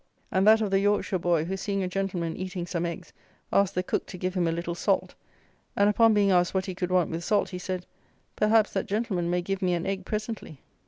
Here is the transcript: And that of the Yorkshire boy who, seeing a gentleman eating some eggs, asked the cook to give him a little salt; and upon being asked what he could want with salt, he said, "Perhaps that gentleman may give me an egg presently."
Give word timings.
And 0.31 0.47
that 0.47 0.61
of 0.61 0.71
the 0.71 0.79
Yorkshire 0.79 1.19
boy 1.19 1.45
who, 1.45 1.55
seeing 1.55 1.83
a 1.83 1.87
gentleman 1.87 2.35
eating 2.35 2.65
some 2.65 2.87
eggs, 2.87 3.13
asked 3.53 3.75
the 3.75 3.83
cook 3.83 4.07
to 4.07 4.17
give 4.17 4.33
him 4.33 4.47
a 4.47 4.51
little 4.51 4.73
salt; 4.73 5.13
and 5.75 5.87
upon 5.87 6.15
being 6.15 6.31
asked 6.31 6.55
what 6.55 6.65
he 6.65 6.73
could 6.73 6.89
want 6.89 7.11
with 7.11 7.23
salt, 7.23 7.49
he 7.49 7.59
said, 7.59 7.85
"Perhaps 8.35 8.73
that 8.73 8.87
gentleman 8.87 9.29
may 9.29 9.43
give 9.43 9.61
me 9.61 9.75
an 9.75 9.85
egg 9.85 10.03
presently." 10.03 10.59